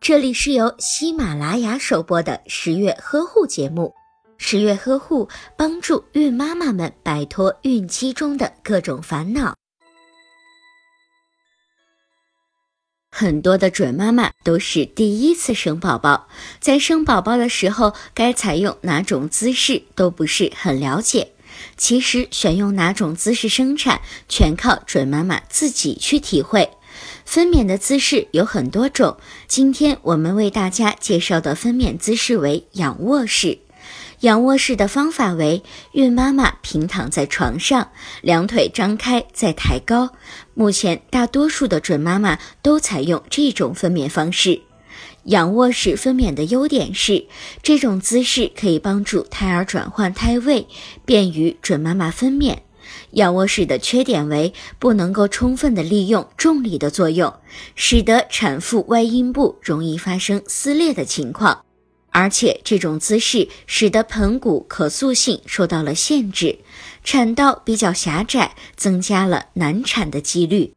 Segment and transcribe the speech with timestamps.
[0.00, 3.94] 这里是由喜马拉雅首播的十月呵护节目。
[4.36, 9.54] 十月呵护帮助孕妈妈们摆脱孕期中的各种烦恼。
[13.10, 16.28] 很多的准妈妈都是第一次生宝宝，
[16.60, 21.32] 在生宝宝的时候该采用哪种姿势都不是很了解。
[21.76, 26.68] 其实选用哪种姿势生产，全靠准妈妈自己去体会。
[27.24, 29.16] 分娩的姿势有很多种，
[29.46, 33.58] 今天我们为大家介绍的分娩姿势为仰卧式。
[34.20, 37.90] 仰卧式的方法为：孕妈妈平躺在床上，
[38.22, 40.10] 两腿张开再抬高。
[40.54, 44.62] 目前大多数的准妈妈都采用这种分娩方式。
[45.24, 47.26] 仰卧式分娩的优点是，
[47.62, 50.66] 这种姿势可以帮助胎儿转换胎位，
[51.04, 52.58] 便于准妈妈分娩。
[53.12, 57.32] 仰卧式的缺点为不能够充分的利用重力的作用，
[57.74, 61.64] 使得产妇外阴部容易发生撕裂的情况，
[62.10, 66.58] 而且这种姿势使得盆骨可塑性受到了限制，
[67.02, 70.72] 产道比较狭窄，增加了难产的几率。